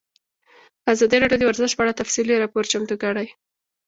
ازادي 0.93 1.17
راډیو 1.19 1.39
د 1.39 1.43
ورزش 1.49 1.71
په 1.75 1.81
اړه 1.83 1.97
تفصیلي 2.01 2.35
راپور 2.41 2.63
چمتو 2.71 2.95
کړی. 3.03 3.27